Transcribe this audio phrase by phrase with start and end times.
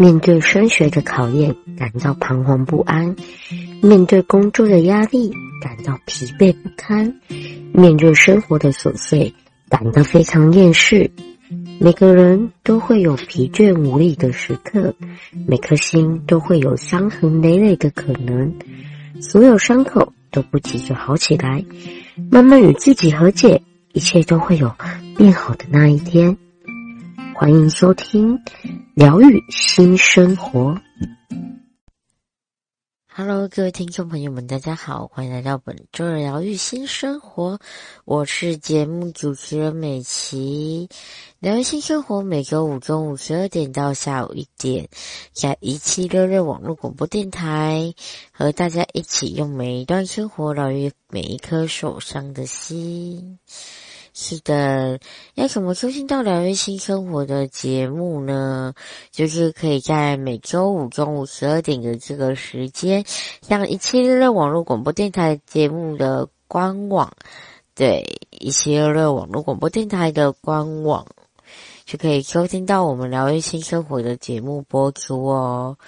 [0.00, 3.14] 面对升学的考验，感到彷徨不安；
[3.82, 5.30] 面对工作的压力，
[5.60, 7.12] 感到疲惫不堪；
[7.74, 9.30] 面对生活的琐碎，
[9.68, 11.10] 感到非常厌世。
[11.78, 14.94] 每个人都会有疲倦无力的时刻，
[15.46, 18.50] 每颗心都会有伤痕累累的可能。
[19.20, 21.62] 所有伤口都不急着好起来，
[22.30, 23.60] 慢慢与自己和解，
[23.92, 24.74] 一切都会有
[25.18, 26.34] 变好的那一天。
[27.40, 28.38] 欢迎收听
[28.94, 30.78] 疗愈新生活。
[33.08, 37.58] Hello，各位听众朋友们，大家好，欢迎来到本周的疗愈新生活。
[38.04, 40.90] 我是节目主持人美琪。
[41.38, 44.90] 疗愈新生活每周五中午十二点到下午一点，
[45.32, 47.94] 在一七六六网络广播电台，
[48.32, 53.38] 和大家一起用每一段生活疗愈每一颗受伤的心。
[54.22, 55.00] 是的，
[55.34, 58.74] 要怎么收听到疗愈新生活的节目呢？
[59.10, 63.02] 就是可以在每周五中午十二点的这个时间，
[63.40, 67.10] 像一七六六网络广播电台节目的官网，
[67.74, 71.06] 对，一七六六网络广播电台的官网，
[71.86, 75.78] 就可以收听到我们疗愈新生活的节目播出哦。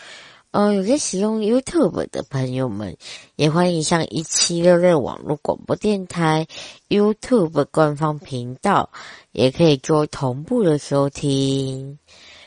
[0.52, 2.98] 呃，有些使用 YouTube 的朋友们，
[3.36, 6.46] 也欢迎上一七六六网络广播电台
[6.90, 8.90] YouTube 官方频道，
[9.32, 11.98] 也可以做同步的收听。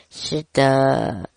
[0.08, 1.30] 是的。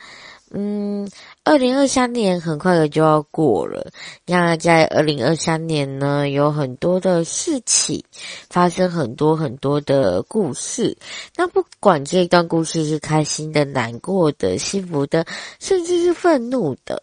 [0.51, 1.09] 嗯，
[1.43, 3.91] 二零二三年很快的就要过了。
[4.25, 8.03] 那在二零二三年呢，有很多的事情
[8.49, 10.95] 发生，很多很多的故事。
[11.35, 15.25] 那不管这段故事是开心的、难过的、幸福的，
[15.59, 17.01] 甚至是愤怒的。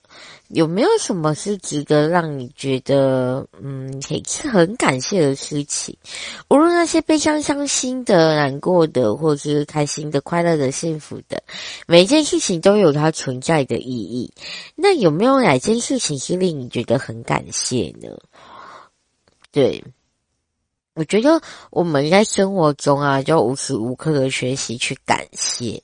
[0.49, 5.97] 有没有什么是值得让你觉得，嗯，也是很感谢的事情？
[6.49, 11.43] 无论那些悲伤、伤心的、难过的，或者是开心的、快乐的、幸福的，
[11.89, 14.33] 每一件事情都有它存在的意义。
[14.77, 18.09] 那有没有哪件事情是令你觉得很感谢呢？
[19.51, 19.83] 对，
[20.95, 25.83] 我觉得我们在生活中啊，就无时无刻的学习去感谢，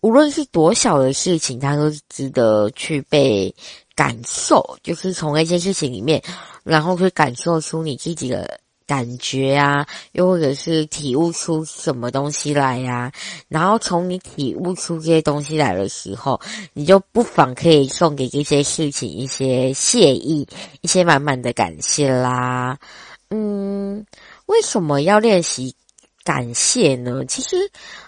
[0.00, 3.54] 无论是多小的事情，它都值得去被。
[3.94, 6.22] 感受就是从那件事情里面，
[6.64, 13.10] 然后会感受出你自己的感觉啊，又或者是体悟出什么东西来呀、
[13.48, 16.40] 然后从你体悟出这些东西来的时候，
[16.72, 20.46] 你就不妨可以送给这些事情一些谢意，
[20.80, 22.78] 一些满满的感谢啦。
[23.30, 24.04] 嗯，
[24.46, 25.74] 为什么要练习
[26.24, 27.24] 感谢呢？
[27.26, 27.56] 其实，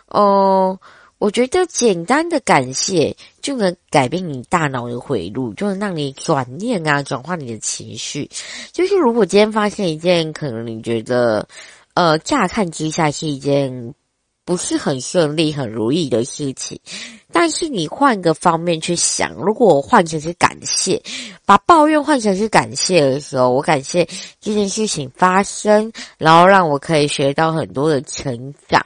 [0.08, 0.78] 哦、
[1.19, 8.28] 我觉得简单的感谢就能改变你大脑的回路，就能让你转念啊，转化你的情绪。
[8.72, 11.48] 就是如果今天发现一件可能你觉得，
[11.94, 13.94] 呃，乍看之下是一件。
[14.44, 16.78] 不是很顺利、很如意的事情，
[17.32, 21.03] 但是你换个方面去想，如果我换成是感谢，
[21.47, 24.06] 把抱怨换成是感谢的时候，我感谢
[24.41, 28.84] 这件事情发生，然后让我可以学到很多的成长，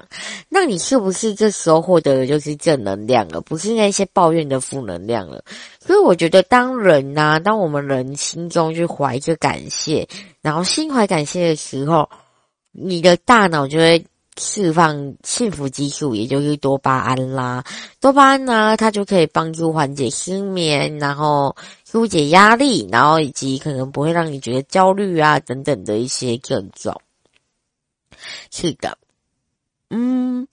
[0.49, 3.41] 那你是不是这时候获得的就是正能量了？
[3.41, 5.43] 不是那些抱怨的负能量了？
[5.85, 10.07] 所以我觉得，当人呐、啊，当我们人心中去怀着感谢，
[10.41, 12.09] 然后心怀感谢的时候，
[12.71, 14.05] 你的大脑就会。
[14.38, 17.65] 释放幸福激素，也就是多巴胺啦。
[18.00, 26.98] 多巴胺呢，它就可以帮助缓解失眠，然后疏解压力，然后以及可能不会让你觉得焦虑啊等等的一些症状。
[28.50, 28.97] 是的，
[29.91, 30.47] 嗯。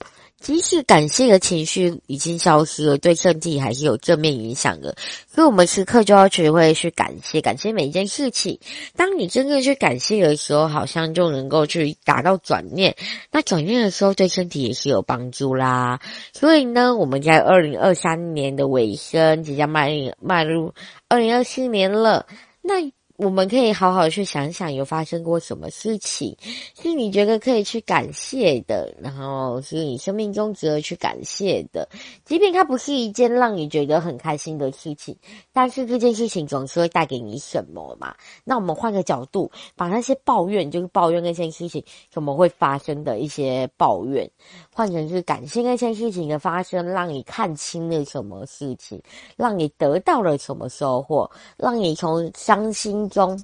[0.46, 4.96] 即使感谢的情绪已经消失了，对身体还是有正面影响的。
[5.28, 8.60] 所以，我们时刻就要学会去感谢，感谢每一件事情。
[8.96, 12.96] 当你真正去感谢的时候，好像就能够去达到转念。
[13.32, 16.00] 那转念的时候，对身体也是有帮助啦。
[16.32, 19.92] 所以呢，我们在二零二三年的尾声，即将迈
[20.22, 20.72] 迈入
[21.10, 22.28] 二零二四年了。
[22.62, 22.76] 那
[23.18, 26.36] 我们可以好好去想想，有发生过什么事情
[26.82, 31.88] 是你觉得可以去感谢的，然后是你生命中值得去感谢的，
[32.26, 35.16] 即便它不是一件让你觉得很开心的事情，
[35.54, 38.14] 但是这件事情总是会带给你什么嘛？
[38.44, 41.82] 那我们换个角度，把那些抱怨，就是抱怨那件事情
[42.12, 44.30] 怎么会发生的一些抱怨，
[44.74, 49.02] 换成是感谢那件事情的发生，让你看清了什么事情，
[49.38, 53.44] 让你得到了什么收获，让你从伤心中，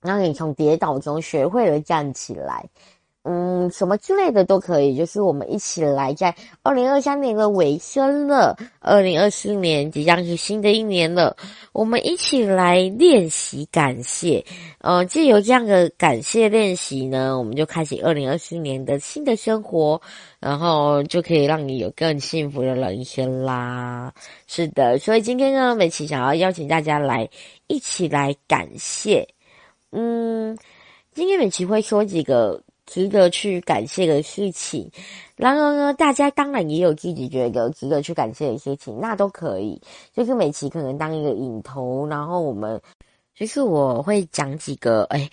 [0.00, 2.68] 让你从跌倒中学会了站起来。
[3.30, 11.36] 嗯，什么之类的都可以，就是我们一起来，在二零二三年的尾声了，二零二四年即将是新的一年了，
[11.72, 14.42] 我们一起来练习感谢。
[14.80, 20.00] 呃，借由这样的感谢练习呢，我们就开启二零二四年的新的生活，
[20.40, 24.10] 然后就可以让你有更幸福的人生啦。
[24.46, 27.28] 是的，所以今天呢，美琪想要邀请大家来
[27.66, 29.28] 一起来感谢。
[29.92, 30.56] 嗯，
[31.12, 32.62] 今天美琪会说几个。
[32.88, 34.90] 值得去感谢的事情，
[35.36, 39.80] 然而呢，大家当然也有自己觉得值得去感谢的事情，那都可以。
[40.12, 42.80] 就是美琪可能当一个引头，然后我们，
[43.36, 45.30] 就是我会讲几个，哎。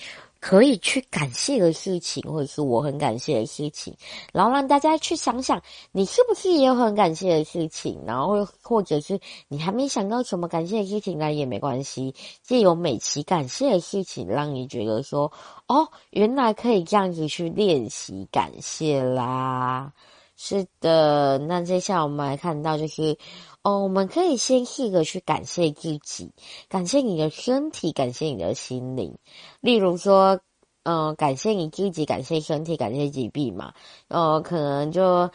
[0.48, 3.96] 可以去感谢的事情，或者是我很感谢的事情，
[4.32, 5.60] 然后让大家去想想，
[5.92, 8.00] 你是不是也有很感谢的事情？
[8.06, 12.14] 然后或者是你还没想到什么感谢的事情，那也没关系。
[12.44, 15.32] 借由美琪感谢的事情，让你觉得说，
[15.66, 19.92] 哦，原来可以这样子去练习感谢啦。
[20.38, 23.18] 是的，那接下来我们来看到就是。
[23.66, 26.32] 哦，我们可以先试着去感谢自己，
[26.70, 29.18] 感谢你的身体，感谢你的心灵。
[29.60, 30.40] 例如说，
[30.84, 33.74] 嗯、感谢你自己，感谢身体，感谢疾病嘛。
[34.08, 35.32] 呃，可能就，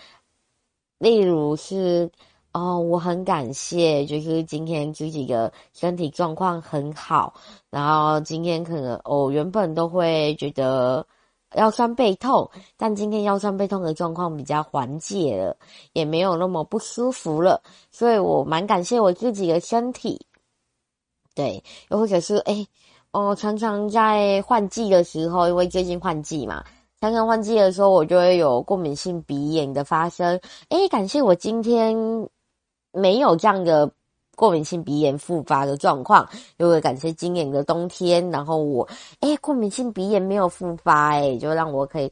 [0.98, 2.08] 例如是，
[2.52, 7.34] 哦，我很感谢，就是今天自己的身体状况很好，
[7.68, 11.04] 然后今天可能，哦，原本都会觉得。
[11.56, 15.56] 腰酸背痛，但今天腰酸背痛的状况比较缓解了，
[15.92, 17.60] 也没有那么不舒服了，
[17.90, 20.26] 所以我蛮感谢我自己的身体。
[21.34, 22.66] 对，又或者是诶
[23.12, 26.64] 哦，常常在换季的时候，因为最近换季嘛，
[27.00, 30.40] 常常换季的时候，我就会有过敏性鼻炎的发生。
[30.68, 31.96] 诶，感谢我今天
[32.92, 33.90] 没有这样的。
[34.40, 36.26] 过敏性鼻炎复发的状况，
[36.56, 38.88] 又会感谢今年的冬天，然后我，
[39.20, 42.10] 诶，过敏性鼻炎没有复发，诶，就让我可以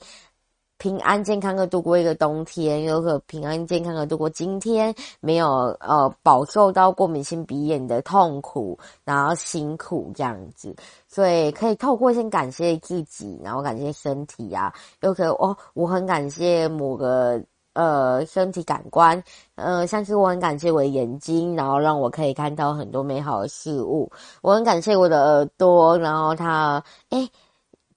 [0.77, 10.77] 平安健康的度过一个冬天，又可平安健康的度过今天，没有呃饱受到过敏性鼻炎的痛苦，然后辛苦这样子，
[11.09, 14.71] 所以可以透过先感谢自己，然后感谢身体啊，
[15.01, 17.43] 又可以哦，我很感谢某个。
[17.79, 19.23] 呃，身体感官，
[19.55, 24.11] 呃，像是我很感谢我的眼睛，然后让我可以看到很多美好的事物。
[24.43, 27.31] 我很感谢我的耳朵，然后它，诶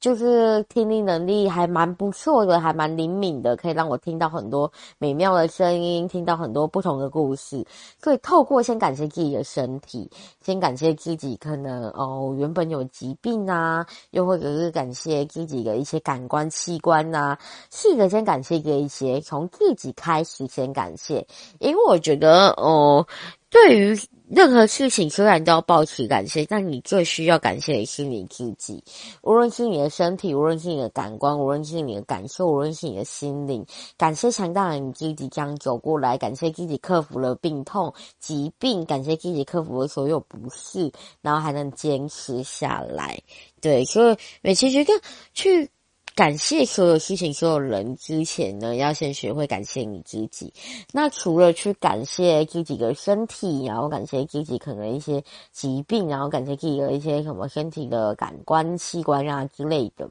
[0.01, 7.63] 就是听力能力还蛮不错的，还蛮灵敏的，可以让我听到很多美妙的声音，听到很多不同的故事。
[8.01, 10.09] 所以透过先感谢自己的身体，
[10.43, 17.39] 先感谢自己可能哦原本有疾病啊，又或者是感谢自己的一些感官器官呐、啊，
[17.71, 21.25] 试着先感谢这一些，从自己开始先感谢，
[21.59, 23.05] 因为我觉得哦，
[23.51, 23.99] 对于。
[24.33, 28.81] 任何事情虽然都要保持感谢，但你最需要感谢的是你自己。
[29.23, 33.65] 无论是你的身体，无论是你的感官，无论是你的感受，无论是你的心灵，
[33.97, 40.89] 感谢强大的你自己这样走过来，感谢自己克服了病痛、疾病，感谢自己克服了所有不适，
[41.19, 43.19] 然后还能坚持下来。
[43.59, 44.93] 对，所以美琪觉得
[45.33, 45.69] 去。
[46.13, 50.53] 感谢所有事情、所有人之前呢，要先学会感谢你自己。
[50.91, 60.09] 那除了去感谢自己的身体，然后感谢自己可能一些疾病，然后感谢自己的一些什么身体的感官器官啊之类的，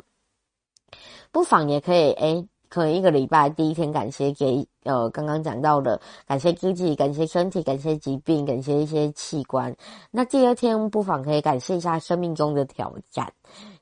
[1.30, 9.74] 不妨也可以诶可能一个礼拜第一天感谢给呃刚刚讲到的感谢自己，感谢身体，感谢疾病，感谢一些器官。
[10.10, 13.30] 那第二天不妨可以感谢一下生命中的挑战，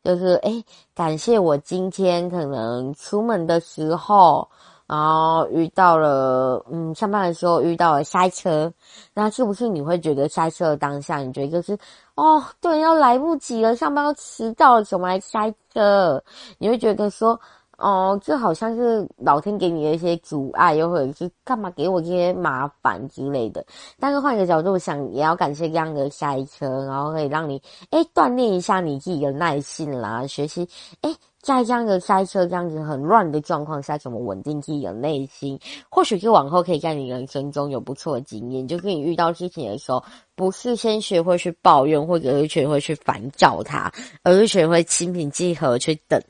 [0.02, 4.48] 就是诶感谢我今天可能出门的时候，
[4.86, 8.72] 然后遇到了嗯上班的时候遇到了塞车，
[9.14, 11.78] 那是不是你会觉得塞车的当下，你觉得就是
[12.16, 16.20] 哦对，要来不及了，上班要迟到了，怎么来塞车？
[16.58, 17.38] 你会觉得说。
[17.78, 23.64] 哦，就好像是老天给你的一些阻碍，又或者是干嘛给我这些麻烦之类的。
[24.00, 30.68] 但是换一个角度想，也要感谢这样的塞车，然后可以让你哎锻炼一下你自己的耐性啦，学习
[31.02, 31.10] 哎
[31.48, 35.58] 在这样的塞车这样子很乱的状况下，怎么稳定自己的内心？
[35.88, 43.90] 或许就往后可以在你人生中有不错的经验，就是你遇到事情的时候，不是先学会去抱怨，或者是学会去烦躁它，
[44.22, 46.20] 而是学会心平气和去等，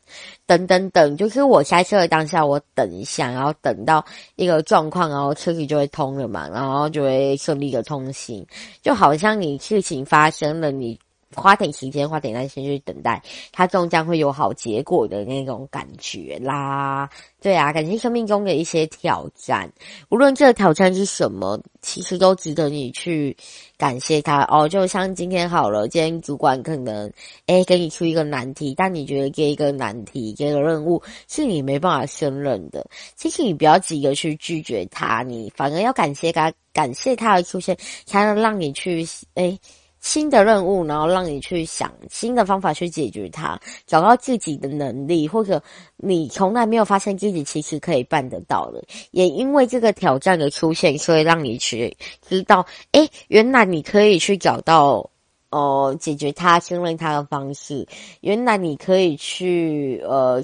[0.46, 1.16] 等等等。
[1.16, 4.04] 就是我塞车的当下，我等一下，然后等到
[4.36, 8.46] 一个状况，然后车子就会通了嘛，然后就会顺利的通行。
[8.82, 10.96] 就好像你事情发生了，你。
[11.34, 17.08] 花点时间，花点耐心去等待，它终将会有好结果的那种感觉啦。
[17.40, 19.70] 对啊，感谢生命中的一些挑战，
[20.08, 23.36] 无论这个挑战是什么，其实都值得你去
[23.76, 24.68] 感谢它哦。
[24.68, 27.12] 就像今天好了，今天主管可能
[27.46, 39.56] 诶给你出一个难题，但你觉得这一个难题、这个任务是你没办法胜任的，其实你不要急着去拒绝它，你反而要感谢它，感谢它的出现，才能让你去诶。
[40.00, 45.60] 新的任务，然后让你去想新的方法去解决它，找到自己的能力，或者
[45.96, 48.82] 你从来没有发现自己其实可以办得到的。
[49.10, 55.10] 也因为这个挑战的出现，所以让你去知道，诶，原来你可以去找到
[55.50, 57.86] 呃解决它、胜任它的方式。
[58.20, 60.40] 原来你可以去呃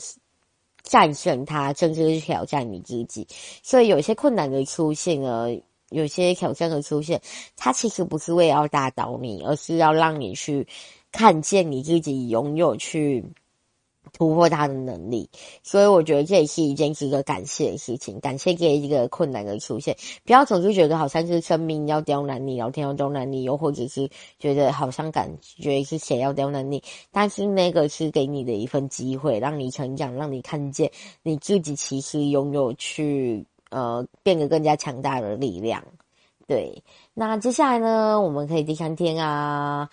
[0.83, 3.27] 战胜它，甚至是挑战你自己。
[3.63, 5.49] 所以有些困难的出现呢。
[5.95, 7.23] 有些挑战的出现，
[7.57, 10.67] 它其实不是为了要打倒你，而是要让你去
[11.13, 13.25] 看见你自己拥有去
[14.13, 15.31] 突破它的能力。
[15.63, 18.21] 所以我觉得这也是一件值得感谢的事情。
[18.21, 26.83] 感谢这一个困难的出现，不要总是觉得好像是生命要刁难你，老天要刁难你，又或者是觉得好像感觉是谁要刁难你。
[27.13, 30.91] 但是那个是给你的一份机会，让你成长，让你看见
[31.23, 33.47] 你自己其实拥有去。
[33.75, 35.83] 呃，变得更加强大的力量。
[36.47, 36.81] 对，
[37.13, 39.91] 那接下来呢，我们可以第三天啊，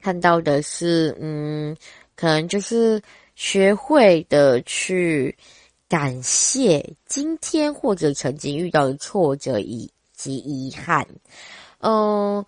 [0.00, 1.76] 看到的是，嗯，
[2.16, 3.02] 可能就是
[3.34, 5.36] 学会的去
[5.86, 11.06] 感谢今天或者曾经遇到的挫折以及遗憾。
[11.80, 12.42] 嗯，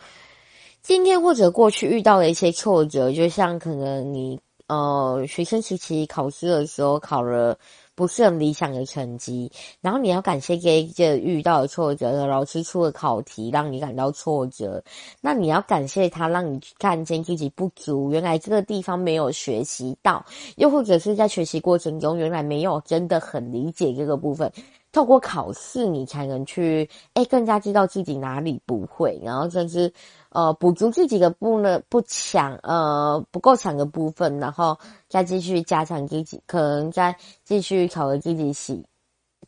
[0.81, 7.59] 今天或者过去遇到的一些挫折，就像可能你呃学生时期考试的时候考了。
[7.97, 9.51] 不是很理想的成绩，
[9.81, 14.85] 然后你要感谢这遇到的挫折的老师出的考题，让你感到挫折。
[15.23, 20.25] 那你要感谢他，让你看见自己不足，原来这个地方没有学习到，
[20.57, 24.53] 又或者是在学习过程中，原来没有真的很理解这个部分。
[24.97, 29.93] 透过考试，你才能去诶更加知道自己哪里不会，然后甚至
[30.31, 38.87] 呃补足自己的不能不强呃不够强的部分，然后再继续加强自己，可能再继续考核自己喜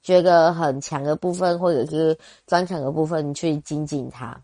[0.02, 4.38] 觉得很强的部分，或者是专长的部分去精进它。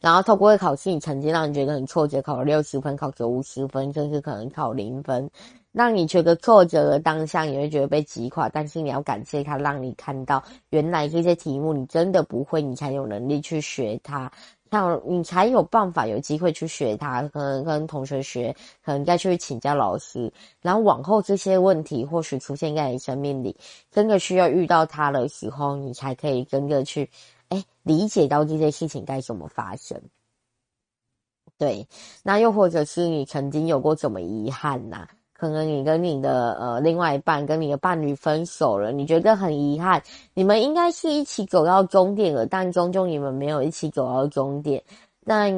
[0.00, 5.30] 然后透过考试，你成绩让你觉得很挫折，考了六十分，考九五十分，甚至可能考零分。
[5.76, 14.32] 让你觉得挫折的当下，你会觉得被击垮，但是你要感谢他，让你看到原来这些题目你真的不会，你才有能力去学它，
[14.70, 23.54] 像你才有办法有机会去学它，可能跟同学学，可能再去请教老师，然后往后这些问题或许出现在你生命里，
[23.90, 27.10] 真的需要遇到它的时候，你才可以真的去，
[27.50, 30.00] 诶，理解到这些事情该怎么发生。
[31.58, 31.86] 对，
[32.22, 35.06] 那又或者是你曾经有过什么遗憾呐、
[35.36, 40.02] 可能你跟你的呃另外一半跟你的伴侣分手了，你觉得很遗憾。
[40.34, 44.82] 你们应该是一起走到终点了，但终究你们没有一起走到终点。
[45.24, 45.52] 但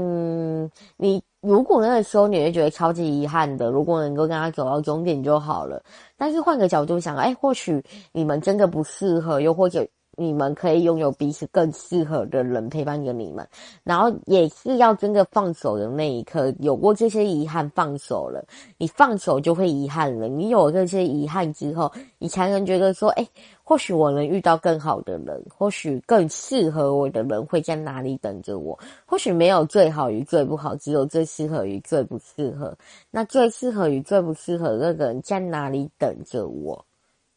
[0.97, 5.83] 你如果那个时候你会觉得超级遗憾的，如果能够跟他走到终点就好了。
[6.17, 7.83] 但是换个角度想，哎，或许
[8.13, 9.87] 你们真的不适合，又或者。
[10.21, 13.47] 你们可以拥有彼此更适合的人陪伴着你们，
[13.85, 18.45] 然后也是要真的放手的那一刻，有过这些遗憾，放手了，
[18.79, 20.27] 你放手就会遗憾了。
[20.27, 23.29] 你有这些遗憾之后，你才能觉得说，诶，
[23.63, 28.77] 或许我能遇到更好的人，或许更适合我的人会在哪里等着我。
[29.07, 32.77] 或许没有最好与最不好，只有最适合与最不适合。
[33.13, 36.85] 那最适合与最不适合那个人在哪里等着我？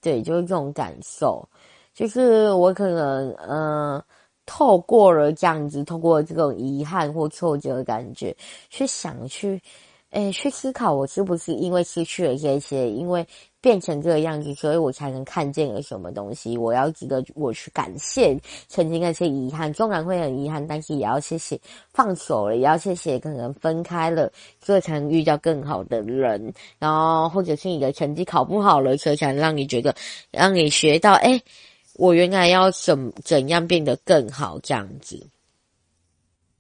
[0.02, 1.48] 对，就是这种感受。
[1.94, 4.06] 就是我可能，嗯、呃，
[4.46, 8.36] 透过了这样子，透过这种遗憾或挫折的感觉，
[8.70, 9.62] 去想去，
[10.12, 13.26] 诶，去思考我是不是因为失去了这些，因为
[13.60, 16.58] 变成这个样子，所以我才能看见了什么东西。
[16.58, 21.60] 我要值得我去感谢曾经那些遗憾，纵然会很遗憾，但是也要谢谢
[21.94, 24.32] 放手了，也要谢谢可能分开了，
[24.64, 26.54] 所以才能遇到更好的人。
[26.80, 29.94] 然后或者是你的成绩考不好了，所以才能让你觉得，
[30.32, 31.42] 让你学到，诶。
[31.96, 34.60] 我原来要怎怎样变得更好？
[34.64, 35.28] 这样子，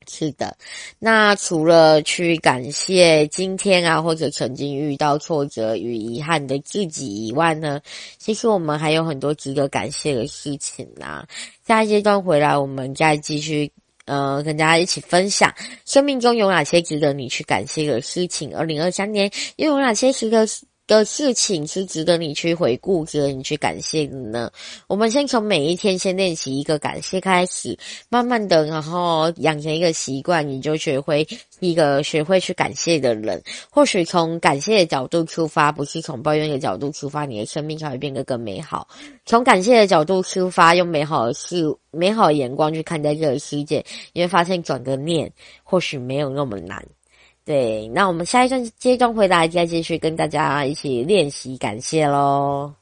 [0.07, 0.57] 是的。
[0.99, 7.79] 那除了去感谢今天啊，或者曾经遇到挫折与遗憾的自己以外呢，
[8.17, 11.27] 其实我们还有很多值得感谢的事情啊。
[11.65, 13.71] 下一阶段回来，我们再继续
[14.05, 15.53] 呃，跟大家一起分享
[15.85, 18.55] 生命中有哪些值得你去感谢的事情。
[18.55, 20.45] 二零二三年又有哪些值得？
[20.91, 24.51] 的事情是值得你去回顾、值得你去感谢的呢？
[24.87, 27.77] 我们先从每一天先练习一个感谢开始，
[28.09, 31.25] 慢慢的，然后养成一个习惯，你就学会
[31.61, 33.41] 一个学会去感谢的人。
[33.69, 38.85] 或许从感谢的角度出发，不是从抱怨的角度出发，你的生命才会变得更美好。
[39.25, 43.81] 从感谢的角度出发，用美好的事、美好的眼光去看待这个世界，
[44.11, 45.31] 你会发现转个念，
[45.63, 46.85] 或许没有那么难。
[47.43, 52.73] 对，那我们下一段阶段回来再继续跟大家一起练习感谢喽。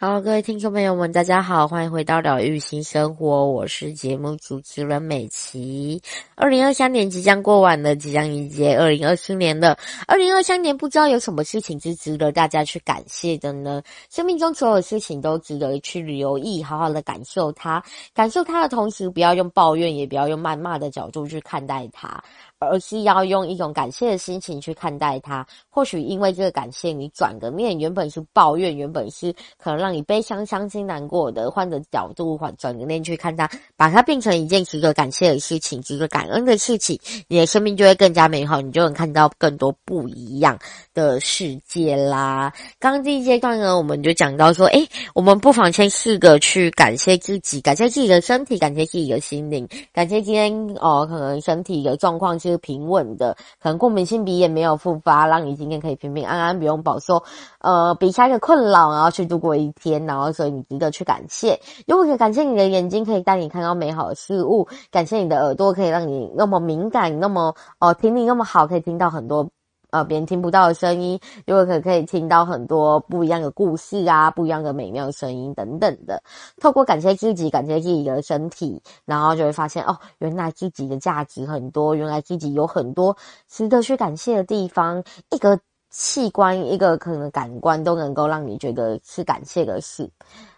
[0.00, 6.00] 好，各位听众朋友们，大家好，欢迎回到疗愈新生活，我是节目主持人美琪。
[6.36, 9.76] 二零二三年即将过完了，即将迎接二零二四年了。
[10.06, 13.82] 二零二三年不知道有什么事情是值得大家去感谢的呢？
[14.08, 17.82] 生命中所有事情都值得去留意，好好的感受它。
[18.14, 22.22] 感受它的同时，不要用抱怨，也不要用谩骂的角度去看待它。
[22.60, 25.46] 而是要用一种感谢的心情去看待它。
[25.70, 36.98] 或许因为这个感谢，你转个面，原本是抱怨，原本是可能让你悲伤、伤心、难过的，换个角度，换转个面去看它，把它变成一件值得感谢的事情，值得感恩的事情，
[37.28, 40.58] 你的生命就会更加美好，你就能看到更多不一样
[40.92, 42.52] 的世界啦。
[42.80, 44.84] 刚刚这一阶段呢，我们就讲到说，哎，
[45.14, 52.47] 我们不妨先试着去感谢自己，感谢自己的身体，感谢自己的心灵，感谢今天哦，可能身体的状况是。
[52.50, 57.22] 是平稳的，可能过敏性鼻炎没有复发，让你今天可以平平安安，不用饱受
[57.60, 61.60] 呃鼻塞的困扰，然后去度过一天，然后所以你值得去感谢。
[61.86, 69.48] 如果可以感谢你的眼睛，可以带你看到美好的事物；感谢你的耳朵，可以让你那么敏感，那么哦、呃、听力那么好，可以听到很多。
[69.90, 76.22] 呃，别人听不到的声音，如果可可以听到很多不一样的故事啊，不一样的美妙声音等等的。
[76.60, 83.16] 透过感谢自己，感谢自己的身体，然后就会发现哦，原来自己的价值很多，原来自己有很多
[83.48, 85.02] 值得去感谢的地方。
[85.30, 85.58] 一个
[85.90, 90.08] 器官，一个可能感官都能够让你觉得是感谢的事。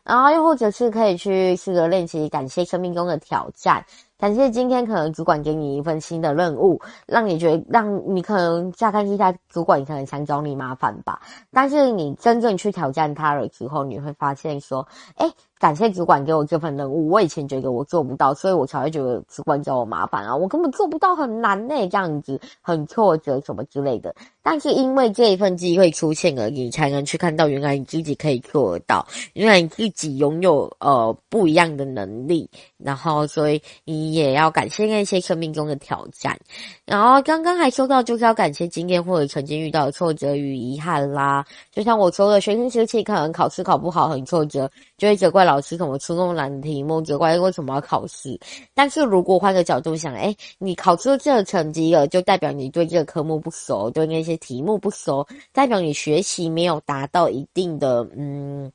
[0.02, 3.84] 然后又或者是可以去试着练习感谢生命中的挑战。
[4.20, 14.86] 但是今天可能主管给你一份新的任务，让你觉得让你可能下看之下主管可能想找你麻烦吧，但是你真正去挑战他了之后，你会发现说，
[15.16, 24.14] 诶感谢主管给我这份任务，我以前觉得我做不到，所以我才会觉得主管找我麻烦啊，我根本做不到，很难呢，这样子很挫折什么之类的。
[24.42, 32.48] 但是因为这一份机会出现了，你才能去看到原来你自己可以做到，原来你自己拥有呃不一样的能力，
[32.78, 36.34] 然后所以你也要感谢那些生命中的挑战。
[36.86, 48.38] 然后刚刚还说到就是要感谢经验或者曾经遇到的挫折与遗憾啦，就像我说的，学生时期可能考试考不好很挫折，就会责怪老师怎么出那么难的题目，责怪为什么要考试。
[48.72, 58.70] 但是如果换个角度想，诶，你考出这个成绩了，就代表你对这个科目不熟，对那些题目不熟，代表你学习没有达到一定的嗯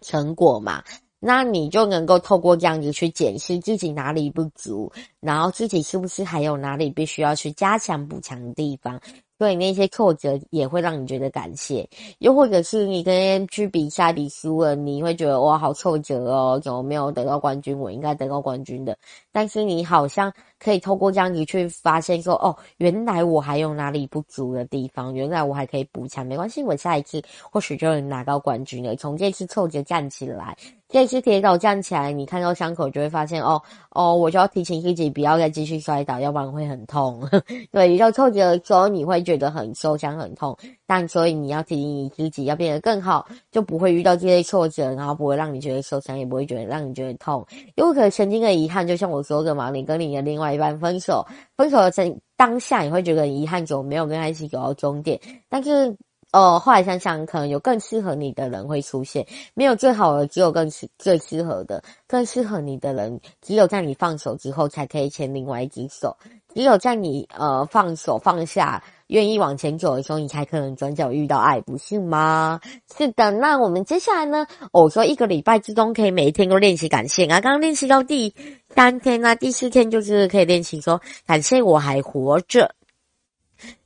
[0.00, 0.82] 成果嘛。
[1.20, 4.90] 那你就能够透过这样子去检视自己哪里不足，
[5.20, 9.00] 然后自己是不是还有哪里必须要去加强补强的地方。
[9.38, 17.78] 所以那些挫折也会让你觉得感谢，又或者是你跟去比赛比输了，你会觉得哇好挫折哦，怎么没有得到冠军？
[17.78, 18.98] 我应该得到冠军的。
[19.30, 28.96] 但是你好像可以透过这样子去发现说，哦，原来我还有哪里不足的地方，原来我还可以补强，没关系，我下一次或许就能拿到冠军了。
[28.96, 30.56] 从这次挫折站起来。
[30.90, 37.22] 这次跌倒站起来，你看到伤口就会发现哦哦，我就要提醒自己不要再继续摔倒，要不然会很痛。
[37.70, 40.56] 对，遇到挫折的时候，你会觉得很受伤、很痛，
[40.88, 47.46] 但所以你要提醒你自己要变得更好，就不会遇到这些挫折，然后不会让你觉得受伤，也不会觉得让你觉得痛。
[47.76, 51.24] 因为可能曾经的遗憾，就像我说的嘛，你跟你的另外一半分手，
[51.56, 51.92] 分手的
[52.36, 55.94] 当下你会觉得很遗憾，就没有跟他一起走到终点，但是。
[56.30, 59.26] 哦，后来想想，可能有更适合你的人会出现。
[59.54, 61.82] 没有最好的，只有更适最适合的。
[62.06, 66.14] 更适合你的人，只有在你放手之后，才可以牵另外一只手。
[66.54, 72.60] 只有在你呃放手放下，愿意往前走的时候，你才可能转角遇到爱，不是吗？
[72.96, 73.30] 是的。
[73.32, 74.46] 那我们接下来呢？
[74.72, 77.40] 我说一个礼拜之中，可以每一天都练习感谢啊。
[77.40, 78.34] 刚练习到第
[78.74, 82.74] 三天啊，第四天就是可以练习说感谢我还活着，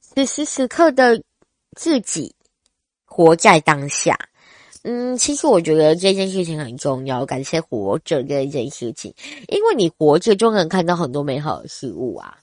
[0.01, 1.21] 此时此刻的。
[1.75, 2.35] 自己
[3.07, 4.15] 活在当下，
[4.83, 9.15] 嗯，其实我觉得这件事情很重要，感谢活着这一件事情，
[9.49, 12.37] 因为你活着就能看到很多美好的事物啊。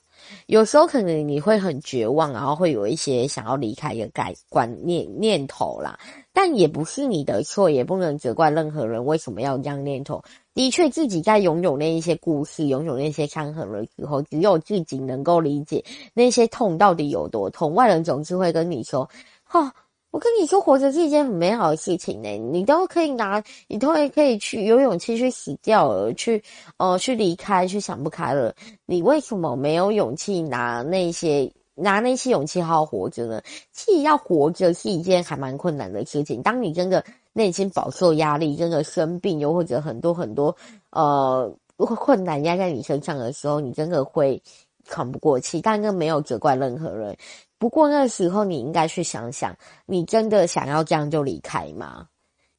[0.46, 5.98] 有时候可能你会很绝望，然后会有一些想要离开的改观念念头啦，
[6.32, 10.22] 但也不是你的错，也不能责怪任何人为什么要这样念头。
[10.52, 17.72] 的确，自己在拥有那一些故事、拥有那些伤痕了之后，只有自己能够理解那些痛到底有多痛。
[17.72, 19.08] 外人总是会跟你说
[19.44, 19.72] ：“哈、哦，
[20.10, 22.28] 我跟你说，活着是一件很美好的事情呢。
[22.36, 26.42] 你都可以拿，你都会可以去有勇气去死掉了，去
[26.78, 28.52] 呃去离开，去想不开了。
[28.86, 33.40] 你为什么没有勇气拿那些拿那些勇气好好活着呢？
[33.72, 36.42] 其实要活着是一件还蛮困难的事情。
[36.42, 40.54] 当你真的内心饱受压力，真的生病，又或者很多很多
[40.90, 44.42] 呃困难压在你身上的时候，你真的会
[44.84, 45.60] 喘不过气。
[45.60, 47.16] 但这没有责怪任何人。
[47.60, 52.08] 不过那时候你应该去想想，你真的想要这样就离开吗？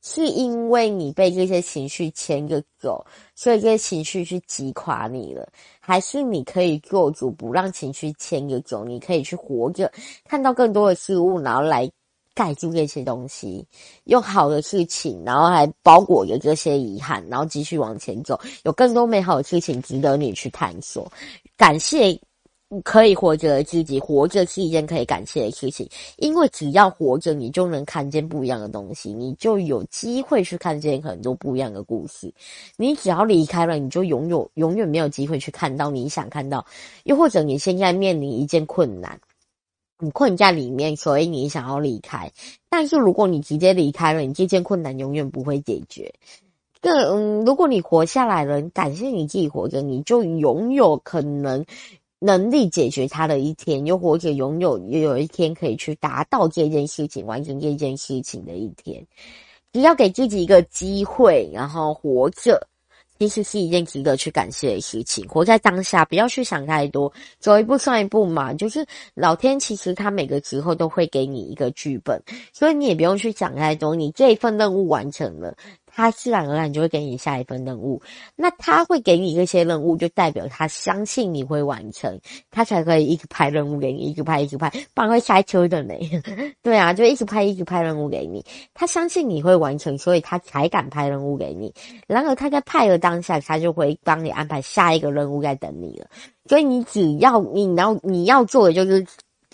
[0.03, 5.47] 是因为你被这些情绪牵着走，所以这些情绪去击垮你了，
[5.79, 8.85] 还是你可以做主，不让情绪牵着走？
[8.85, 9.91] 你可以去活着，
[10.25, 11.87] 看到更多的事物，然后来
[12.33, 13.63] 盖住这些东西，
[14.05, 21.11] 用好的事情，然后还包裹着这些遗憾，然后继续往前走，有更多美好的事情值得你去探索。
[21.57, 22.30] 感谢。
[22.86, 32.34] 可以活着自己，活着是一件可以感谢的事情，因为只要活着，你就能看见不一样的东西，你就有机会去看见很多不一样的故事。
[32.77, 36.65] 你只要离开了，你就永远永远没有机会去看到你想看到，
[37.03, 39.19] 又或者你现在面临一件困难，
[39.99, 42.31] 你困在里面，所以你想要离开。
[42.69, 46.13] 但是如果你直接离开了，你这件困难永远不会解决。
[46.79, 51.65] 更嗯，如果你活下来了，感谢你自己活着，你就拥有可能。
[52.23, 59.03] 能力解决它的一天，又或者拥有又有一天可以去达到这件事情、完成这件事情的一天，
[59.73, 62.62] 只要给自己一个机会，然后活着，
[63.17, 65.27] 其实是一件值得去感谢的事情。
[65.27, 68.53] 活在当下，不要去想太多，走一步算一步嘛。
[68.53, 72.21] 就是老天其实他每个时候都会给你一个剧本，
[72.53, 73.95] 所以你也不用去想太多。
[73.95, 75.55] 你这一份任务完成了。
[75.93, 78.01] 他自然而然就会给你下一份任务，
[78.36, 85.93] 那他会给你一些任务，就代表他相信你会完成，他才可以一直派任务给你，一直派，一直派，不然会塞车的呢。
[86.63, 91.73] 对啊，就一直派，一直派任务给你，他相信你会完成，所以他才敢派任务给你。
[92.08, 96.08] 然而他在派的当下，他就会帮你安排下一个任务在等你了。
[96.47, 99.06] 所以你只要你要你要做的就是。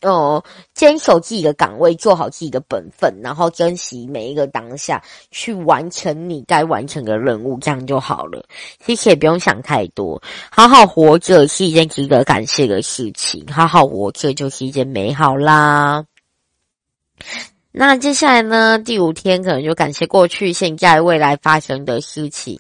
[0.04, 0.44] 哦，
[0.76, 8.46] 坚守自己的岗位，做好自己的本分，然后珍惜每一个当下，去完成你该完成的任务，这样就好了。
[8.86, 16.06] 其实也不用想太多，好好活着是一件值得感谢的事情，好好活着就是一件美好啦。
[17.72, 22.60] 那接下来呢，第五天可能就感谢过去、现在、未来发生的事情。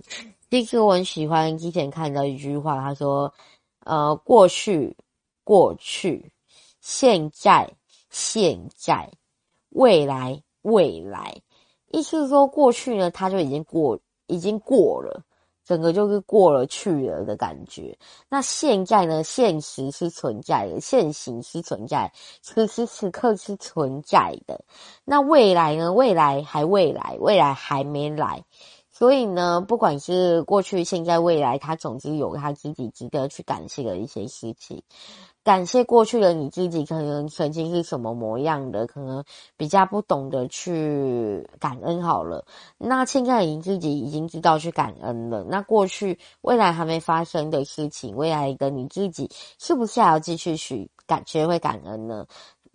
[0.50, 3.32] 这个我很喜欢之前看到一句话，他说
[3.86, 4.96] ：“呃，过去，
[5.44, 6.32] 过去。”
[6.90, 7.70] 现在，
[8.10, 9.12] 现在，
[9.72, 11.42] 未来，未来，
[11.92, 15.22] 意思是说，过去呢，它就已经过，已经过了，
[15.66, 17.98] 整个就是过了去了的感觉。
[18.30, 22.10] 那现在呢，现实是存在的，现行是存在，
[22.42, 24.64] 此时此刻是存在的。
[25.04, 25.92] 那未来呢？
[25.92, 28.46] 未来还未来，未来还没来。
[28.90, 34.82] 所以呢，不管是过去、现在、未来，它总之有它自己值得去感谢的一些事情。
[35.48, 39.24] 感谢过去的你自己，可能曾经是什么模样的，可能
[39.56, 42.46] 比较不懂得去感恩好了。
[42.78, 45.46] 那现在你自己已经知道去感恩了。
[45.48, 52.26] 那过去、未来还没发生的事情，未来的你自己是不是还要继续去感学会感恩呢？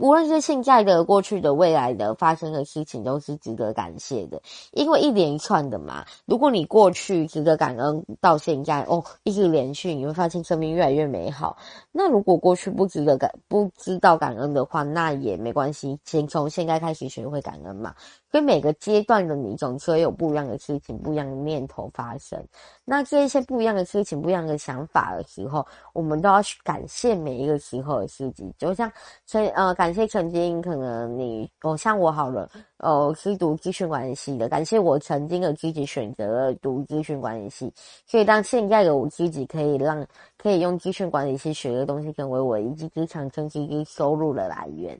[0.02, 6.04] 无论是现在的、过去的、未来的发生的事情，都是值得感谢的，因为一连串的嘛。
[6.26, 11.56] 如果你过去值得感恩，到现在哦，一直连续，你会发现生命越来越美好。
[11.92, 17.94] 那如果过去不值得感、不知道感恩的话，那也没关系，先从现在开始学会感恩嘛。
[18.32, 22.42] 所以每个阶段的你，总是会有不一样的事情、不一样的念头发生。
[22.82, 28.50] 那这一些不一样的事情、不一样的想法的时候，我们都要去感谢每一个时候的自己。
[28.56, 28.90] 就像
[29.26, 37.70] 曾呃，感谢曾经可能你哦，像我好了，哦，是读资讯管理系的，感谢我曾经的自己选择了读资讯管理系，
[38.06, 40.06] 所以当现在的我自己可以让
[40.38, 44.98] 可以用资讯管理系学的东西成为我一技之长、增值收入的来源。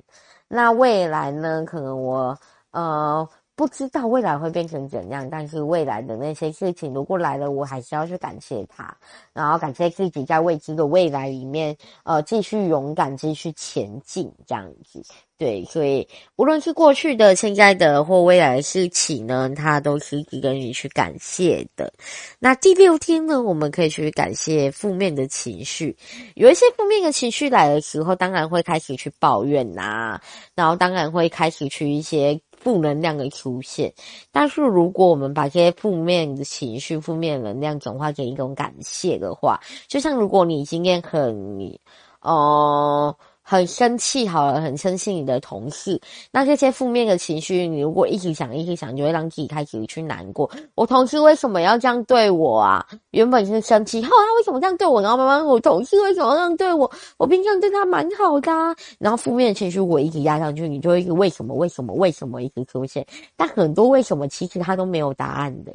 [0.49, 1.65] 那未来呢？
[1.65, 2.39] 可能我。
[2.73, 8.97] 呃，不知道未来会变成怎样，但是未来的那些事情如果来了，我还是要去感谢他，
[9.33, 15.03] 然后感谢自己在未知的未来里面，呃，继续勇敢，继续前进，这样子。
[15.39, 16.07] 对，所以
[16.37, 21.93] 无论是过去的、现在的或未来的事情呢，它都是值得你去感谢的。
[22.39, 25.97] 那第六天呢，我们可以去感谢负面的情绪。
[26.37, 30.23] 有一些负面的情绪来的时候，当然会开始去抱怨呐、啊，
[30.55, 33.93] 然后当然会开始去一些负能量的出现。
[34.31, 41.79] 但是如果我们把这些负面的情绪、负面能量转化成一种感谢的话，就像如果你今天很，
[42.21, 46.01] 哦、很生气，好了，很生气你的同事，
[46.31, 50.49] 那这些负面的情绪，你如果一直想，一直想，就会让自己开始去难过。
[50.77, 52.87] 我同事为什么要这样对我啊？
[53.11, 55.03] 原本是生气，后来他为什么这样对我？
[55.03, 56.91] 然后慢慢，我同事为什么这样对我？
[57.19, 58.75] 我平常对他蛮好的啊。
[58.99, 61.53] 然后负面的情绪我一直压上去，你就会为什么？
[61.55, 61.93] 为什么？
[61.95, 63.05] 为什么一直出现？
[63.37, 65.73] 但很多为什么其实他都没有答案的。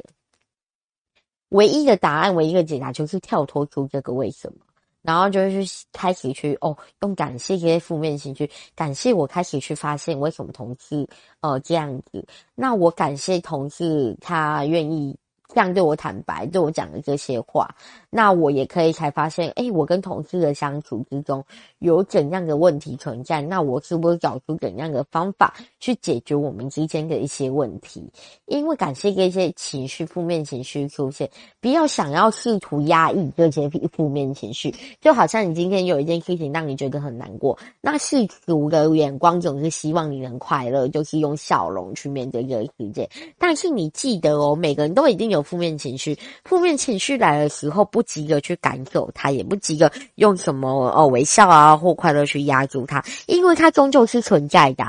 [1.50, 4.56] 唯一的答案，唯一的解答就是跳脱出这个为什么。
[5.08, 11.08] 然后就会去开始去哦，用感谢这些负面情绪，感谢我开始去发现为什么同事
[11.40, 12.22] 呃这样子，
[12.54, 15.16] 那我感谢同事他愿意。
[15.58, 17.68] 这样对我坦白，对我讲的这些话，
[18.10, 21.44] 那我也可以才发现，诶，我跟同事的相处之中
[21.80, 23.42] 有怎样的问题存在？
[23.42, 28.08] 那我是不是找出怎样的方法去解决我们之间的一些问题？
[28.46, 31.28] 因为感谢这些情绪、负面情绪出现，
[31.60, 43.10] 不要想要试图压抑这些负面情绪，就好像你今天有一件事情让你觉得很难过，那世俗的眼光总是希望你能快乐，就是用笑容去面对这个世界。
[43.38, 45.44] 但是你记得哦，每个人都已经有。
[45.48, 54.84] 负面情绪，负面情绪来的时候，不急着去赶走它，也不急着用什么哦微笑啊或快乐去压住它，因为它终究是存在的。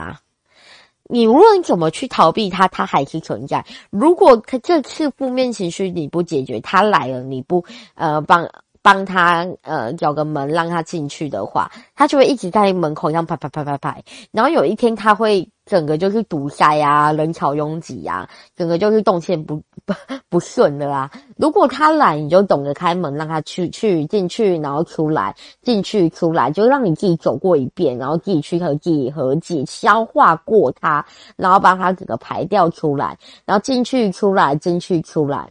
[1.12, 3.66] 你无论怎么去逃避它，它还是存在。
[3.90, 7.64] 如果这次负面情绪你不解决，它来了你不
[7.96, 8.46] 呃帮
[8.90, 15.48] 帮他呃找个门让他进去的话，他就会一直在门口这样拍拍拍拍拍，然后有一天他会。
[15.70, 19.94] 整个就是堵塞啊，人潮拥挤啊，整个就是动线不不
[20.28, 21.12] 不顺的啦。
[21.38, 35.48] 如果他懒，你就懂得开门，让他去去进去，然后出来，进去出来，就让你自己走过一遍，然后自己去和自己和解，消化过它，然后把它整个排掉出来，然后进去出来，进去出来。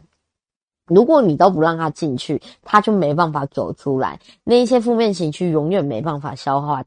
[0.89, 6.83] 如果你都不让他进去，他就没办法走出来，那一些负面情绪永远没办法消化。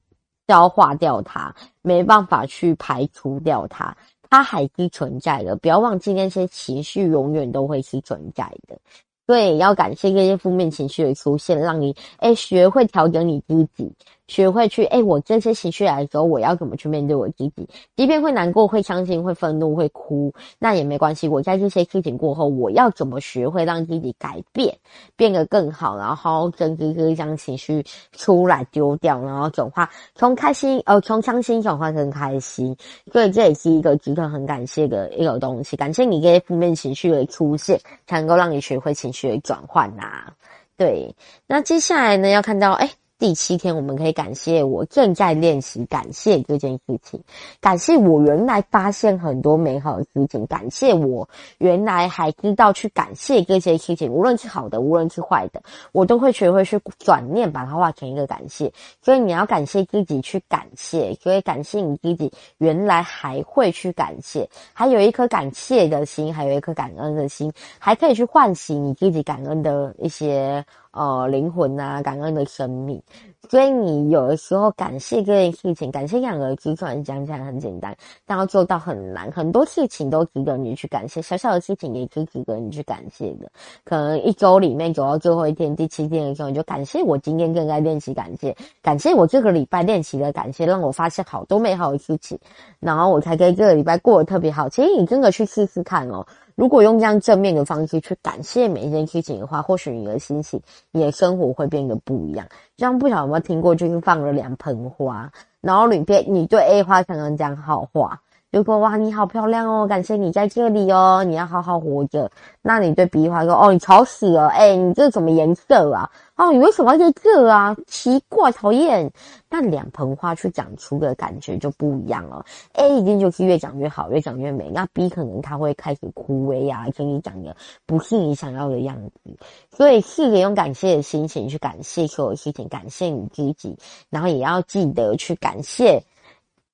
[0.49, 3.97] 消化掉它，没办法去排除掉它，
[4.29, 5.55] 它还是存在的。
[5.57, 8.77] 不要忘记，那些情绪永远都会是存在的。
[9.25, 13.91] 所以要感谢这些负面情绪的出现，让你诶学会调整你自己。
[14.33, 17.69] 学会去哎，我这些情绪来的时候，我要怎么去面对我自己？
[17.95, 21.29] 即便会难过、会伤心、会愤怒、会哭，那也没关系。
[21.29, 24.75] 我在这些事情过后，我要怎么学会让自己改变，
[25.17, 25.99] 变得更好？
[25.99, 32.75] 然后真真正将情绪出来丢掉，然后转化从开心呃从伤心转化成开心。
[33.13, 35.77] 所以这也是一个值得很感谢的一个东西。
[35.77, 40.33] 感谢你这些负面情绪的出现，才能够让你学会情绪的转换呐。
[40.79, 41.15] 对，
[41.47, 42.91] 那接下来呢，要看到哎。
[43.23, 47.23] 第七天，我们可以感谢我正在练习感谢这件事情，
[47.61, 58.73] 感谢我原来发现很多美好的事情，感谢我原来还知道去感谢这些事情，无论是好的，无论是坏的，我都会学会去转念，把它化成一个感谢。
[59.01, 70.67] 所以你要感谢自己去感谢，所以感谢你自己原来还会去感谢，还有一颗感谢的心，还有一颗感恩的心，还可以去唤醒你自己感恩的一些。
[70.93, 73.03] 呃，灵魂啊，感恩的生命，
[73.49, 79.33] 所以你有的时候感谢这件事情，感谢两个字，虽然讲起来很简单，但要做到很难。
[79.33, 83.51] 很多事情都值得你去感谢，小小的事情也是值得你去感谢的。
[83.85, 92.39] 可能一周里面走到最后一天，第七天的时候，你就感谢我今天正在练习感谢，感谢我这个礼拜练习的感谢，让我发现好多美好的事情，
[92.81, 94.69] 然后我才可以这个礼拜过得特别好。
[94.69, 96.27] 其实你真的去试试看哦。
[96.55, 100.61] 如果用这样正面的方式去感谢每一件事情的话，或许你的心情、
[100.91, 102.47] 你的生活会变得不一样。
[102.77, 108.21] 这样不晓得有没有听过，就是放了两盆花，然后里边你对 A 花可能讲好话。
[108.53, 112.31] 如果哇，你好漂亮哦，感谢你在这里哦，你要好好活着。
[112.61, 116.11] 那你对 B 花说哦，你吵死了，哎，你这什么颜色啊？
[116.37, 117.75] 哦，你为什么要在这啊？
[117.87, 119.11] 奇怪，讨厌。
[119.49, 122.45] 那两盆花去讲出的感觉就不一样了。
[122.75, 124.69] A 一定就是越讲越好，越讲越美。
[124.69, 129.35] 那 B 可能他会开始枯萎啊，跟你讲的不是你想要的样子。
[129.75, 133.79] 所以试着用感谢的心情去感谢所有事情，感谢你自己，
[134.11, 136.03] 然后也要记得去感谢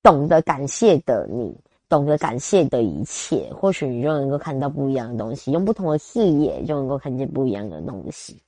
[0.03, 1.57] 懂得感谢的你。
[1.89, 8.41] 懂得感谢的一切，或许你就能够看到不一样的东西，用不同的视野就能够看见不一样的东西。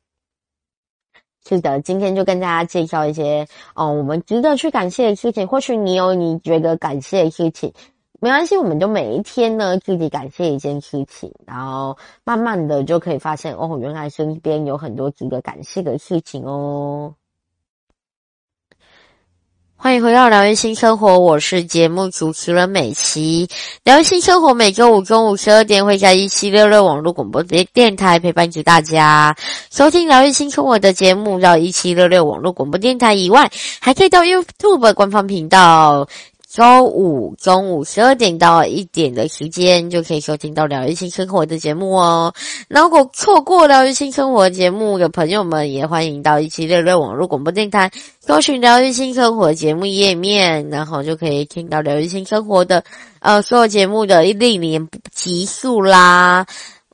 [1.43, 5.47] 是的，今天就跟大家介绍一些，哦，我们值得去感谢的事情。
[5.47, 7.73] 或许你有你觉得感谢的事情，
[8.19, 17.15] 没关系，我们就每一天呢自己感谢一件事情，然后慢慢的就可以发现，哦，原来身边有很多值得感谢的事情哦。
[19.84, 23.50] 欢迎回到疗愈新生活，我是节目主持人美琪。
[23.84, 27.41] 疗愈新生活每周五中午十二点会在一七六六网络广播
[27.74, 29.36] 电台陪伴着大家
[29.72, 31.39] 收听疗愈新生活的节目。
[31.39, 36.08] 到一七六六网络广播电台以外，还可以到 YouTube 官方频道。
[36.54, 42.34] 周五中午十二点到一点的时间，就可以收听到疗愈新生活的节目哦。
[42.68, 52.84] 如果错过疗愈新生活节目的朋友们，也欢迎到一七六六网络广播电台搜寻疗愈新生活节目页面，然后就可以听到疗愈新生活的
[53.22, 56.46] 呃所有节目的历年集数啦。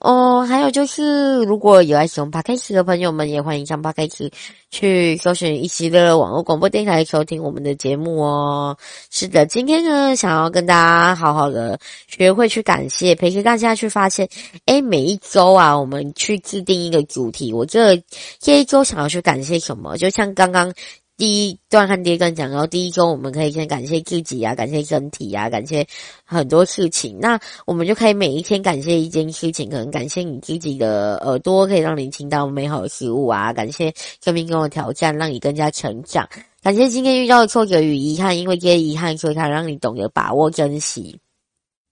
[0.07, 4.31] 哦，还有就是，如果有爱使用 Podcast 的朋友们，也欢迎上 Podcast
[4.71, 8.77] 去搜寻一期的网络广播电台收听我们的节目哦。
[9.11, 14.25] 是的，今天呢，想要跟大家好好的学会去感谢，陪着大家去发现，
[14.67, 18.01] 诶，每一周啊，我们去制定一个主题，我这
[18.39, 19.97] 这一周想要去感谢什么？
[19.97, 20.73] 就像刚刚。
[21.17, 25.85] 第一段和第二段讲，然后第一周我们可以先感谢自己啊，感谢身体啊，感谢
[26.23, 27.17] 很多事情。
[27.19, 33.91] 那我们就可以每一天感谢一件事情，可能感谢你自己的耳朵，可以让你听到美好的事物啊；感谢
[34.23, 36.23] 生命中的挑战，让你更加成长；
[36.61, 41.19] 感谢今天遇到的挫折与遗憾，因为这些遗憾，所以它让你懂得把握珍惜。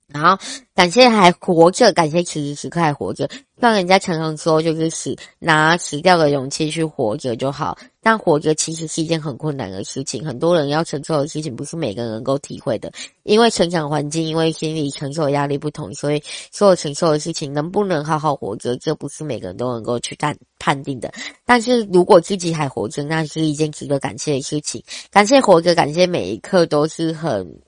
[0.07, 0.37] 然后
[0.75, 3.27] 感谢还活着，感谢此时此刻还活着。
[3.57, 7.77] 让人家常常说，就是死拿死掉的勇气去活着就好。
[8.01, 12.91] 但活着其实是一件很困难的事情，很多人要承受的事情不是每个人能够体会的。
[13.23, 21.11] 因为成长环境，因为心理承受的压力不同，所以所有承受的事情能不能好好活着，这不是每个人都能够去判判定的。
[21.45, 24.83] 但是如果自己还活着，那是一件值得感谢的事情。
[25.09, 27.59] 感谢活着，感谢每一刻都是很。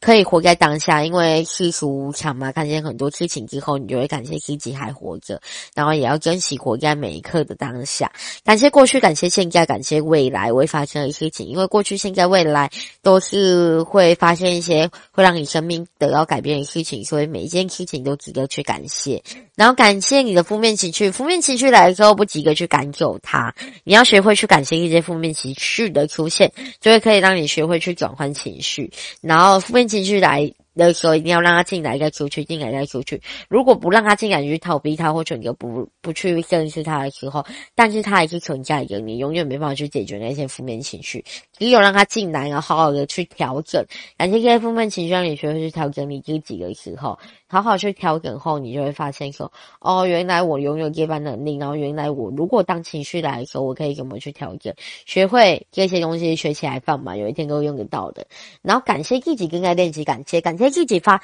[0.00, 2.52] 可以活在当下，因为世俗无常嘛。
[2.52, 5.40] 看见很多事情之后，你就会感谢自己还活着，
[5.74, 8.10] 然后也要珍惜活在每一刻的当下。
[8.44, 11.48] 感谢过去，感谢现在，感谢未来会发生的事情。
[11.48, 12.70] 因为过去、现在、未来
[13.02, 19.20] 都是会发生一些会让你生命得到改变的事情，所以每一件事情都值得去感谢。
[19.56, 29.87] 然后感谢你的负面情绪，负面情绪来的时候不急着去赶走它，你要学会去感谢一些负面情绪的出现，就会可以让你学会去转换情绪，然后负面。
[29.88, 33.20] 进去来的时候，一定要让他进来一个 Q 区，进来一个 Q 区。
[33.48, 41.24] 如果不让他进来，你去逃避他，或者你不不去正视他的时候，但是他还是存在着，你永远没办法去解决那些负面情绪。
[41.58, 43.84] 只有让他进来，然后好好的去调整，
[44.16, 47.18] 感谢这些负面情绪让你学会去调整你自己的时候。
[47.48, 54.74] 好好去调整后，你就会发现说，哦，原来我拥有这般能力，然后原来我如果当情绪来的时候，我可以怎么去调整？
[55.06, 58.26] 学会这些东西，学起来放嘛，有一天都会用得到的。
[58.60, 61.22] 然后感谢自己，更加练习感谢，感谢自己发，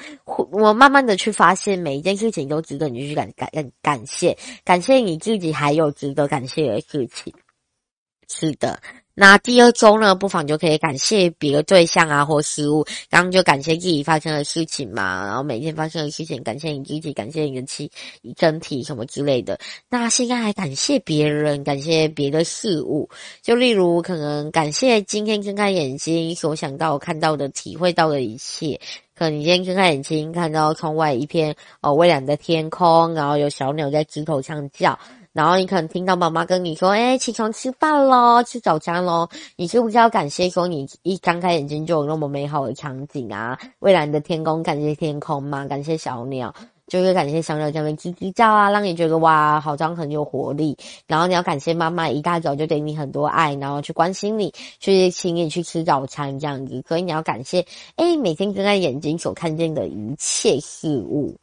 [0.50, 7.34] 我慢慢的去发现每一件事情都值得你去感感感谢，感谢你自己还有值得感谢的事情。
[8.26, 8.80] 是的。
[9.16, 12.85] 那第二周呢，不妨就可以感谢别的对象啊，或事物。
[13.09, 17.88] 刚刚就感谢自己发生的事情嘛，然后每天发生的事情，感谢你自己，感谢你的气、
[18.37, 19.57] 身体什么之类的。
[19.88, 23.09] 那现在还感谢别人，感谢别的事物，
[23.40, 28.81] 就例如可能感谢今天睁开眼睛所想到、看到的、体会到的一切。
[29.16, 34.98] 可能你今天睁开眼睛，看到窗外一片哦蔚蓝的天空，然后有小鸟在枝头上叫。
[35.35, 43.59] 然后你可能听到妈妈跟你说：“哎，起床吃饭喽，吃早餐喽。”你是不是要感谢说你一张开眼睛就有那么美好的场景啊？
[43.81, 46.55] 蔚蓝的天空，感谢天空嘛，感谢小鸟，
[46.87, 50.79] 就是感谢小鸟这样叽叽叫啊，让你觉得哇，好像很有活力。
[51.09, 56.81] 然后你要感谢妈妈一大早就给你很多爱，然后去关心你，去请你去吃早餐这样子。
[56.87, 57.66] 所以你要感谢，
[57.97, 61.35] 哎，每天睁开眼睛所看见的一切事物，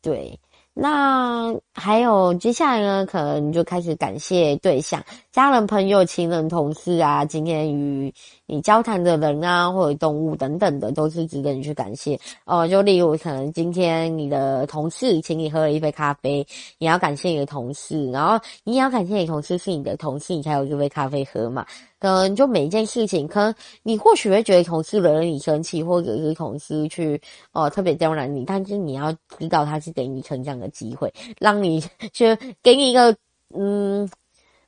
[0.00, 0.38] 对。
[0.72, 5.02] 那还有接下来呢，可能就开始感谢对象、
[5.32, 8.14] 家人、朋友、情人、同事啊，今天与
[8.46, 12.18] 你交谈的人啊，或者动物等等的，都是值得你去感谢。
[12.46, 16.46] 哦、就例如可能今天你的同事请你喝了一杯咖啡，
[16.78, 21.66] 你要感谢你的同事，然后你也要感谢你同事是你的同事，你才有这杯咖啡喝嘛。
[22.00, 27.20] 可能就每一件事情，可能你或许会觉得同事惹了你生气，或者是同事去
[27.52, 31.78] 哦、呃、特别刁难你，但是你要知道他是给你成长的机会，让你
[32.12, 33.14] 就给你一个
[33.54, 34.10] 嗯，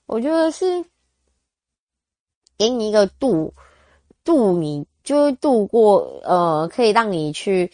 [0.07, 0.85] 我觉得是
[2.59, 3.55] 给你一个度
[4.25, 7.71] 度，你就是度过呃，可以让你去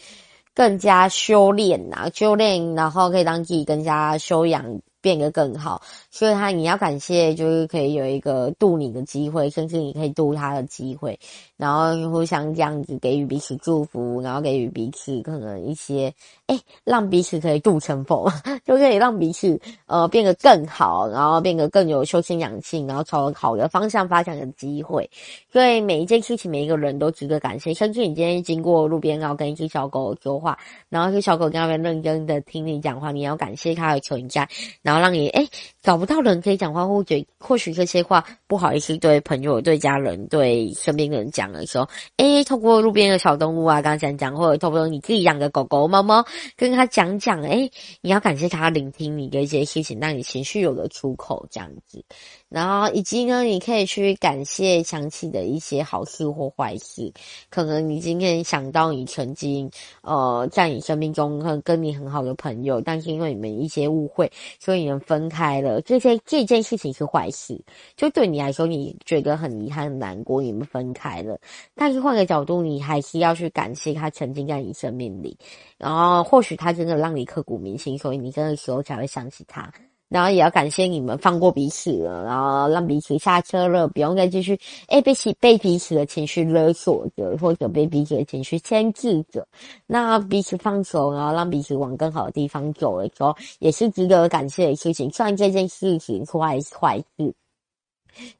[0.53, 4.79] 更加修炼呐，修炼，然后可以让自己更加修养。
[5.01, 5.81] 变得更好，
[6.11, 11.17] 所以他你要感谢，就是可以有一个渡你的机会，甚至你可以渡他的机会，
[11.57, 16.13] 然后互相这样子给予彼此祝福，然后给予彼此可能一些，
[16.47, 18.31] 诶，让彼此可以渡成佛，
[18.65, 25.09] 就可以让彼此呃变得更好，然后变得更有修身养性，然后朝好的方向发展的机会。
[25.51, 30.57] 所以每一件事情，每一个人都值得感谢，甚至你今天经过路边，然后跟一只小狗说话，
[30.89, 34.47] 然后这小狗在那边认真的听你讲话，你要感谢它的存在。
[34.93, 35.47] 后让你诶
[35.81, 46.25] 找不到人可以讲话，或者或许这些话不好意思对朋友、对家人、对身边的人讲的时候，诶透过路边的小动物啊，刚刚讲讲，或者透过你自己养的狗狗、猫猫，
[46.57, 47.71] 跟他讲讲，诶
[48.01, 52.03] 你要感谢他聆听你的一些事情，让你情绪有个出口，这样子。
[52.49, 57.13] 然后以及呢，你可以去感谢想起的一些好事或坏事，
[57.49, 59.69] 可能你今天想到你曾经
[60.01, 65.78] 呃在你生命中跟跟你很好的朋友，但是因为你们一些误会，所以你们分开了。
[65.81, 67.59] 这些这件事情是坏事，
[67.95, 71.39] 就对你来说你觉得很遗憾、很难过，你们分开了。
[71.75, 75.37] 但是换个角度，你还是要去感谢他曾经在你生命里，
[75.77, 79.71] 然后或许他真的让你刻骨铭心，所以你这个时候才会想起他。
[80.09, 89.47] 然后也要感谢你们放过彼此了，然后让彼此下车了，不用再继续诶被其被彼此的情绪勒索着，或者被彼此的情绪牵制着。
[89.87, 95.09] 那彼此放手，然后让彼此往更好的地方走的时候，也是值得感谢的事情。
[95.11, 97.33] 虽然这件事情是坏坏事。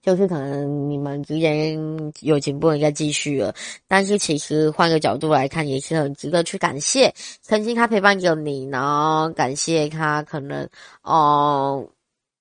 [0.02, 1.78] 就是可能你们之间
[2.22, 3.54] 友情不能再继续了，
[3.88, 10.68] 但是其实换个角度来看，也是很值得去感谢曾经他陪伴着你，然后感谢他可能
[11.02, 11.88] 哦、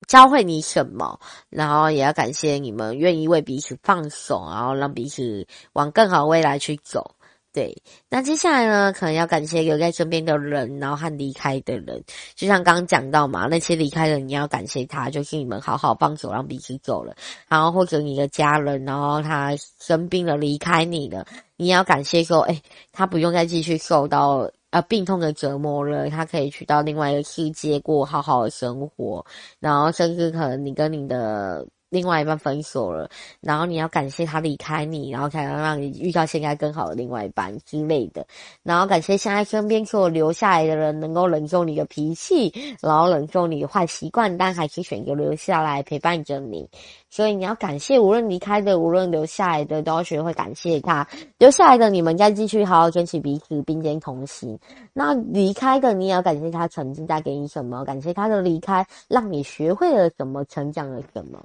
[0.06, 1.18] 教会你什么，
[1.50, 7.14] 然后也要感谢你们愿意为彼此放手，然后让彼此往更好的未来去走。
[7.50, 7.74] 对，
[8.10, 12.04] 那接下来呢，可能要感谢留在身边的人，然后和离开的人。
[12.36, 17.16] 就像刚刚讲到嘛，那些离开的人，你要感谢他，就是你们好好放手，让彼此走了。
[17.48, 21.26] 然后或者你的家人，然后他生病了，离开你了，
[21.56, 29.24] 你要感谢说，哎，他不用再继续受到呃病痛的折磨了，他可以去到另外一个世界过好好的生活。
[29.58, 31.66] 然后甚至可能你跟你的。
[31.90, 33.08] 另外一半分手了，
[33.40, 38.26] 然后你要感谢他离开你，然后才能让你遇到现在更好的另外一半之类的。
[38.62, 46.68] 然后感谢现在身边所有留下来的人，能够忍受你的脾气，然后忍受你的坏习惯，但还是选择留下来陪伴着你。
[47.10, 51.08] 所以你要感谢，无论离开的，无论留下来的，都要学会感谢他。
[51.38, 54.58] 留下来的，你们再继续好好珍惜彼此，并肩同行。
[54.92, 61.42] 那离开的，你也要感谢他曾经带给你什么，感谢他的离开，让你学会了什么，成长了什么。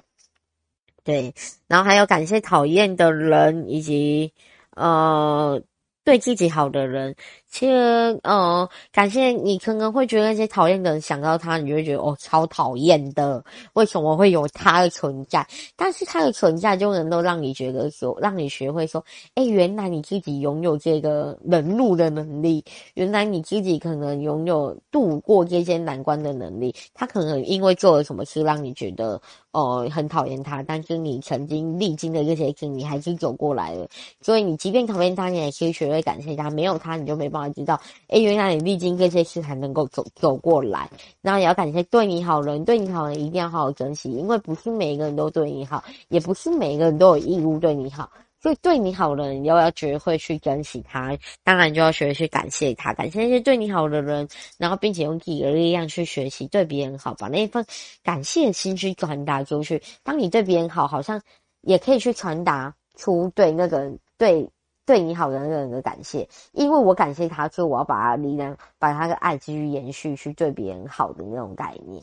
[1.04, 1.34] 对，
[1.68, 4.32] 然后还有感谢讨厌的人，以及
[4.70, 5.62] 呃
[6.04, 7.14] 对自己好的人。
[7.48, 13.44] 其实，呃，感谢你可能会觉得那些讨厌的人想到他，你就会觉得哦，超讨厌的。
[13.74, 15.46] 为什么会有他的存在？
[15.76, 19.04] 但是他的存在就能够让你觉得说，让你学会说，
[19.36, 26.74] 哎，原来你自己拥有这个忍辱的能力，原来你自己可能拥有度过这些难关的能力。
[26.92, 29.14] 他可能因为做了什么事让你觉得
[29.52, 33.86] 哦、呃、很讨厌他，但是你曾经历经的这些事，你还是走过来了。
[34.20, 36.50] 所以你即便讨厌他，你也可以学会感谢他。
[36.50, 37.44] 没有他，你就没办法。
[37.54, 40.90] 知道，哎，原来你历经这些事才能够走走过来，
[41.22, 48.10] 然后也要感谢对你好人，对你好人一定要好好珍惜，因为不是每一个人都对你好，也不是每一个人都有义务对你好，
[48.42, 54.26] 所以对你好的人要要学会去珍惜他，当然就要学会去感谢他，感谢那些对你好的人，
[54.58, 57.64] 然后并且用自己的力量去学习对别人好，把那一份
[58.02, 59.80] 感谢的心去传达出去。
[60.02, 61.20] 当你对别人好，好像
[61.60, 64.48] 也可以去传达出对那个人对。
[64.86, 72.02] 对你好的那个人的感谢，因为我感谢他，所以我要把他力量，把他的爱继续延续，去对别人好的那种概念。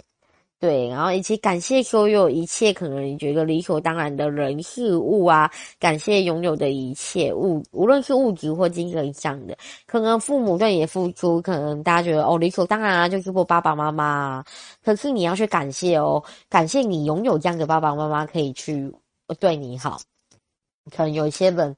[0.60, 9.58] 对，然后以及感谢所有一切可能你觉得理所当然的人事物啊，感谢拥有的一切物，无论是物质或精神上的，
[9.88, 14.46] 可能父母对你的付出，可能大家觉得哦理所当然啊，就是我爸爸妈妈啊，
[14.84, 18.94] 可是你要去感谢哦，感谢你拥有这样的爸爸妈妈可以去
[19.40, 20.00] 对你好，
[20.96, 21.76] 可能有一些人。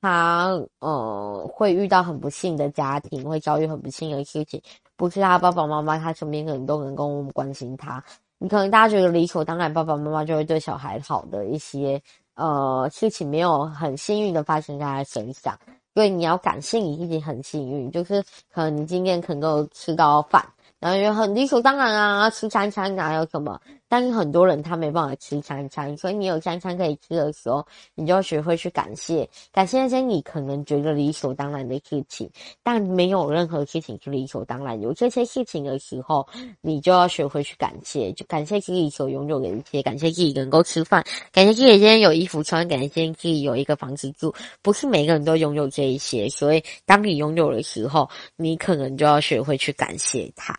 [0.00, 4.60] 他呃会遇到很不幸的家庭，会遭遇很不幸的事情，
[4.96, 8.02] 不是他爸爸妈妈，他身边的人都能够关心他。
[8.38, 12.00] 你可能大家觉得理所当然，爸爸妈妈就会对小孩好的一些
[12.34, 15.58] 呃事情，没有很幸运的发生在他身上，
[15.94, 18.22] 所以你要感谢你自己很幸运，就是
[18.52, 20.46] 可能你今天可能够吃到饭，
[20.78, 23.58] 然后也很理所当然啊，吃餐餐哪有什么？
[23.88, 32.28] 但是很多人他没办法吃三餐，所以你有三餐可以吃的时候，你就要学会去感谢，感谢那些你可能觉得理所当然的事情，
[32.62, 34.80] 但没有任何事情是理所当然。
[34.80, 36.26] 有这些事情的时候，
[36.60, 44.34] 你就要学会去感谢，就感谢自己所拥有的一切，感谢自己能够吃饭，感谢自己今天有衣服穿，感谢自己有一个房子住。
[44.62, 50.54] 不是每个人都拥有这一些，所以当你拥有的时候，你可能就要学会去感谢它。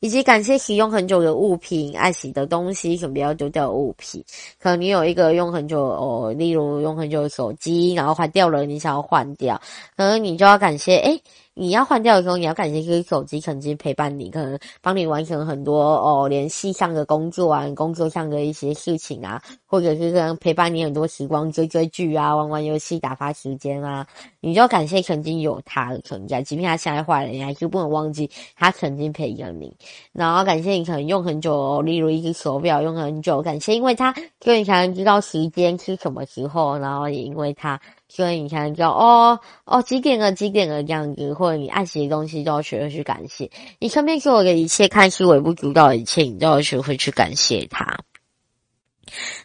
[0.00, 4.24] 以及感谢使用很久的物品，爱惜的东西，请不要丢掉物品。
[4.60, 9.60] 可能你有一个用很久哦，例如用很久的手机，然后坏掉了，你想要换掉，
[9.96, 11.22] 可能你就要感谢，诶
[11.58, 24.06] 你要换掉的时候，你要感谢这个手机曾经陪伴你，可能帮你完成很多哦联系上的工作啊，工作上的一些事情啊，或者是可能陪伴你很多时光，追追剧啊，玩玩游戏，打发时间啊，
[24.40, 29.76] 你就感谢曾经有它的存在，即便它现在坏了，你还是不能忘记它曾经陪着你。
[30.12, 37.80] 然后感谢你可能用很久，例如一只手表用很久，感谢因为它，所以你才能知道时间是什么时候，然后也因为它。
[38.08, 43.50] 所以你才能知道哦哦几点了几点了这样子，或者你爱惜的东西都要学会去感谢。
[43.78, 47.98] 你身边所有的一切看似微不足道的一切，你都要学会去感谢它。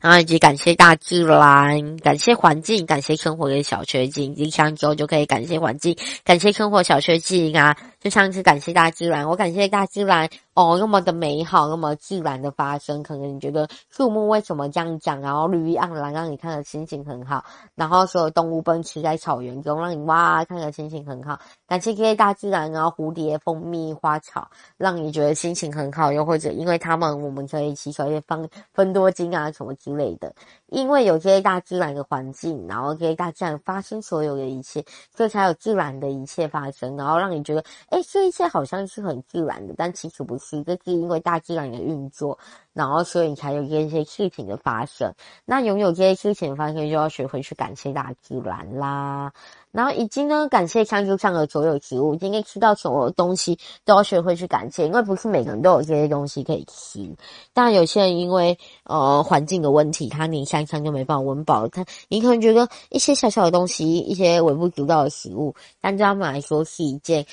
[0.02, 4.36] 然后以及感谢大自然，感谢环境，感谢生活的小确幸。
[4.36, 5.96] 这样之后就可以感谢环境，
[6.26, 7.78] 感谢生活小确幸啊。
[8.02, 13.02] 就像是感谢大自然，我感谢大自然哦，那么的美好，那么自然的发生。
[13.02, 17.44] 可能你觉得树木为什么这样讲，然后绿意盎然，让你看的心情很好。
[17.74, 21.40] 然后所有动物奔驰在草原中，让你哇看的心情很好。
[21.68, 24.48] 感谢这些大自然，然后蝴蝶、蜂蜜、花草，
[24.78, 26.12] 让你觉得心情很好。
[26.12, 30.32] 又或者因为它们，我们可以吸收一些分分多精啊什么之类的。
[30.74, 34.84] 因为有这些大自然的环境，然后这些大自然发生所有的一切，
[35.16, 37.64] 所以才有自然的一切发生，然后让你觉得。
[37.90, 42.38] 哎，这一切好像是很自然的，但其实不是，这是因为大自然的运作，
[42.74, 45.14] 然后所以你才有这些事情的发生。
[45.46, 49.32] 那拥有这些事情的发生，就要学会去感谢大自然啦。
[49.74, 57.14] 然后已经呢，感谢餐桌上的所有食物，今天吃到所有东西都要学会去感谢，因为不是每个人都有这些东西可以吃。
[57.54, 67.26] 当然，有些人因为呃环境的问题，他连三餐都没办法温饱，他你可能觉得一些小小的东西，一些微不足道的食物，但对他们来说是一件。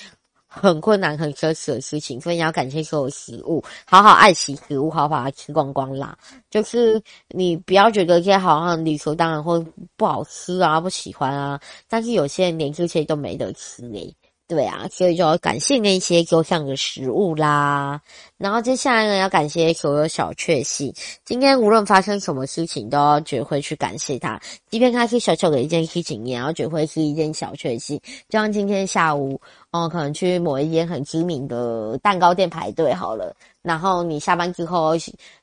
[0.52, 6.18] 很困难、很奢侈的事情，所以你要感谢所有食物，好好爱惜食物，好好把它吃光光啦。
[6.50, 9.64] 就是你不要觉得这些好像理所当然或
[9.96, 11.60] 不好吃啊，不喜欢啊。
[11.88, 14.12] 但是有些人连这些都没得吃诶、
[14.50, 18.00] 对啊，所以就要感谢那些桌上的食物啦。
[18.36, 20.92] 然后接下来呢，要感谢所有小确幸。
[21.24, 24.40] 今天无论发生什么事情，都要学会去感谢它。
[24.68, 27.96] 即便它是小小的一件事情，也要学会是一件小确幸。
[28.28, 29.40] 就像今天下午，
[29.70, 33.32] 哦，可能去某一间很知名的蛋糕店排队好了。
[33.62, 34.92] 然后你下班之后，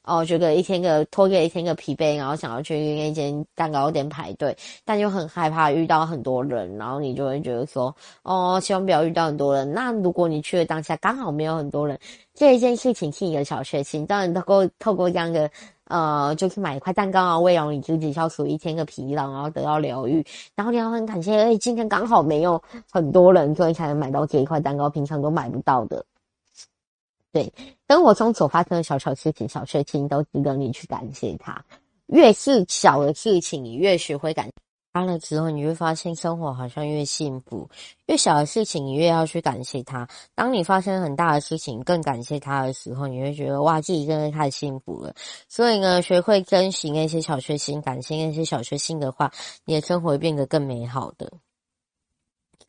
[0.03, 9.71] 哦，觉得一天个拖个一天个疲惫，然后想要去那间蛋糕店排队，但又很害怕遇到很多人，然后你就会觉得说，哦，希望不要遇到很多人。
[9.71, 11.99] 那如果你去了当下刚好没有很多人，
[12.33, 15.49] 这一件事情是一个小确幸，当然透过透过这样的
[15.85, 20.25] 呃，就是买一块蛋糕啊，慰劳你自己消除一天的疲劳，然后得到疗愈。
[20.55, 22.61] 然后你要很感谢，哎，今天刚好没有
[22.91, 26.03] 很多人，所以才能买到这一块蛋糕，平常都买不到的。
[27.37, 27.53] 对，
[27.87, 31.63] 生活中所发生的小小事情、小确幸，都值得你去感谢它。
[32.07, 34.53] 越是小的事情，你越学会感谢
[34.91, 37.69] 它了之后，你会发现生活好像越幸福。
[38.07, 40.07] 越小的事情，你越要去感谢它。
[40.33, 45.13] 当你发生很大的事情，更感谢它的时候，你会觉得哇，自己真的太幸福了。
[45.47, 49.31] 所以呢，学会珍惜那些小确幸，感谢那些小确幸的话，
[49.63, 51.31] 你的生活会变得更美好的。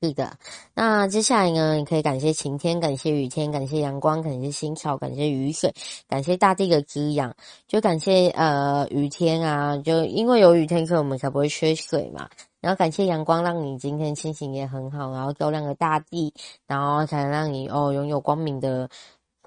[0.00, 0.38] 是的，
[0.74, 5.74] 那接下来呢，你可以感谢晴天，感谢雨天，感谢阳光，感谢青草，感谢雨水，
[6.06, 7.34] 感谢大地的滋养。
[7.66, 12.28] 就感谢呃雨天啊，就因为有雨天，所以我们才不会缺水嘛。
[12.60, 16.32] 然后感谢阳光，让你今天心情也很好，然后照亮了大地，
[16.68, 18.88] 然后才能让你哦拥有光明的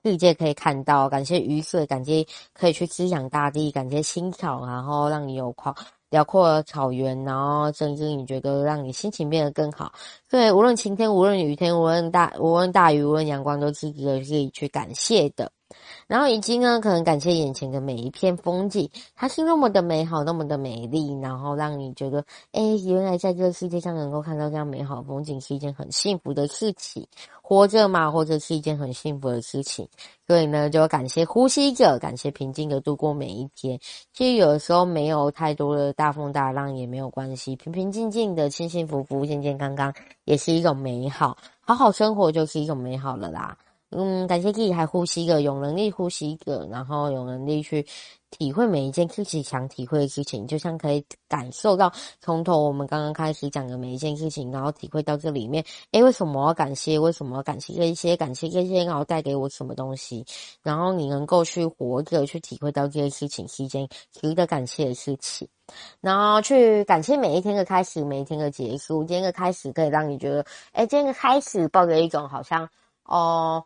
[0.04, 1.08] 世界可以看到。
[1.08, 5.74] 感谢雨水，感谢可以去滋养大地，感谢青草，然后让你有光。
[6.12, 9.94] 辽阔草原，然后甚至你觉得让你心情变得更好。
[10.30, 15.50] 对，无论晴天，无论雨天，无论大，无论大雨，无论阳光，都是值得自己去感谢的。
[16.06, 27.08] 然后以及呢，可能感谢眼前的每一片风景，它是那么的美好，那么的美丽，然后让你觉得，诶，原来在这个世界上能够看到这样美好的风景是一件很幸福的事情。
[27.52, 29.86] 活着嘛，或者是一件很幸福的事情。
[30.26, 33.78] 所以呢，就感谢呼吸着，感谢平静的度过每一天。
[34.14, 39.94] 其实有的时候没有太多的大风大浪也没有关系，平平静静的，幸幸福福，健健康康，
[40.24, 41.36] 也是一种美好。
[41.60, 43.58] 好好生活就是一种美好了啦。
[43.92, 47.86] 嗯，感谢自己还呼吸个，有能力呼吸个，然后有能力去。
[48.32, 55.62] 体会每一件自己想体会的事情，就像可以感受到从头我们刚刚开始讲的每一件事情，然后体会到这里面，
[55.92, 56.98] 诶，为什么要感谢？
[56.98, 58.16] 为什么要感谢这些？
[58.16, 60.26] 感谢这些，然后带给我什么东西？
[60.64, 65.46] 然后你能够去活着，去体会到这些事情是一件值得感谢的事情，
[66.00, 69.04] 然后去感谢每一天的开始，每一天的结束。
[69.04, 72.70] 今天的开始可以让你觉得，诶，今天的开始抱着一种好像，
[73.04, 73.66] 哦。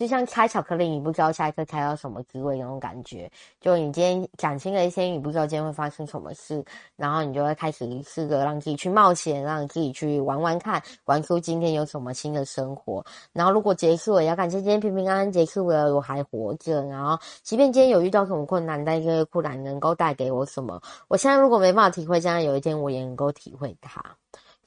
[0.00, 3.30] 就像拆巧克力，你不知道下一刻拆到什么滋味那种感觉。
[3.60, 6.64] 就你今天讲新的一天，你不知道今天会发生什么事，
[6.96, 13.04] 然后你就会开始试着让自己去冒险，让自己去玩玩看，玩出今天有什么新的生活。
[13.34, 16.82] 然后如果结束了，要感谢今天平平安安结束了，我还活着。
[16.86, 20.80] 然后即便今天有遇到什么困难，但这个困难能够带给我什么？
[21.08, 24.02] 我现在如果没办法体会，将来有一天我也能够体会它。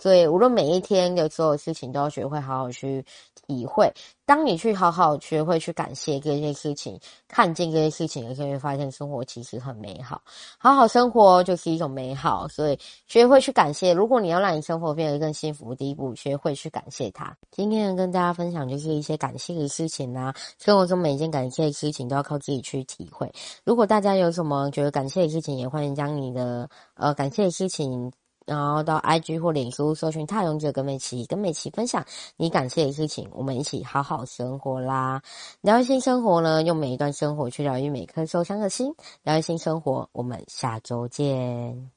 [0.03, 3.05] 所以，无论每一天的所有事情，都要学会好好去
[3.47, 3.89] 体会。
[4.25, 10.21] 当你去好好学会去感谢这些事情，看见这些事情，你就会发现生活其实很美好。
[10.57, 12.77] 好好生活就是一种美好，所以
[13.07, 13.93] 学会去感谢。
[13.93, 17.33] 如果你要让你生活变得更幸福，第一步学会去感谢它。
[17.49, 23.31] 今天跟大家分享就是一些感谢的事情啊，生活中每一件感谢的事情都要靠自己去体会。
[23.63, 28.11] 如果大家有什么觉得感谢的事情，也欢迎将你的呃感谢的事情。
[28.45, 32.05] 然后到 IG 或脸书搜寻“太勇者”跟美琪，跟美琪分享
[32.37, 35.21] 你感谢的事情，我们一起好好生活啦！
[35.61, 38.93] 疗愈新生活呢，用每一段生活去疗愈每颗受伤的心。
[39.23, 41.92] 疗愈新生活，我们下周见。